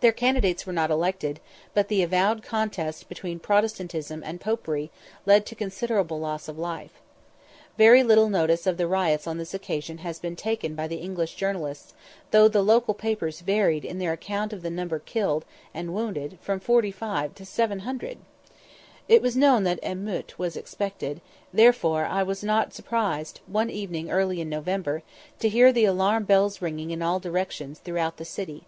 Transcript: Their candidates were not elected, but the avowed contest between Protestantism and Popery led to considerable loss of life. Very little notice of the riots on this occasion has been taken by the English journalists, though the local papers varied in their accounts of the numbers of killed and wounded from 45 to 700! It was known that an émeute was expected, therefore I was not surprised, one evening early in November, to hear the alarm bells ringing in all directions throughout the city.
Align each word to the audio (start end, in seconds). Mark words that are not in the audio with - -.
Their 0.00 0.12
candidates 0.12 0.66
were 0.66 0.74
not 0.74 0.90
elected, 0.90 1.40
but 1.72 1.88
the 1.88 2.02
avowed 2.02 2.42
contest 2.42 3.08
between 3.08 3.38
Protestantism 3.38 4.22
and 4.22 4.38
Popery 4.38 4.90
led 5.24 5.46
to 5.46 5.54
considerable 5.54 6.20
loss 6.20 6.46
of 6.46 6.58
life. 6.58 7.00
Very 7.78 8.02
little 8.02 8.28
notice 8.28 8.66
of 8.66 8.76
the 8.76 8.86
riots 8.86 9.26
on 9.26 9.38
this 9.38 9.54
occasion 9.54 9.96
has 10.04 10.18
been 10.18 10.36
taken 10.36 10.74
by 10.74 10.86
the 10.86 10.96
English 10.98 11.36
journalists, 11.36 11.94
though 12.32 12.48
the 12.48 12.60
local 12.60 12.92
papers 12.92 13.40
varied 13.40 13.82
in 13.82 13.98
their 13.98 14.12
accounts 14.12 14.52
of 14.52 14.60
the 14.60 14.68
numbers 14.68 14.98
of 15.00 15.06
killed 15.06 15.46
and 15.72 15.94
wounded 15.94 16.36
from 16.42 16.60
45 16.60 17.34
to 17.34 17.46
700! 17.46 18.18
It 19.08 19.22
was 19.22 19.38
known 19.38 19.62
that 19.62 19.80
an 19.82 20.04
émeute 20.04 20.36
was 20.36 20.58
expected, 20.58 21.22
therefore 21.50 22.04
I 22.04 22.22
was 22.22 22.44
not 22.44 22.74
surprised, 22.74 23.40
one 23.46 23.70
evening 23.70 24.10
early 24.10 24.38
in 24.42 24.50
November, 24.50 25.02
to 25.38 25.48
hear 25.48 25.72
the 25.72 25.86
alarm 25.86 26.24
bells 26.24 26.60
ringing 26.60 26.90
in 26.90 27.00
all 27.00 27.18
directions 27.18 27.78
throughout 27.78 28.18
the 28.18 28.26
city. 28.26 28.64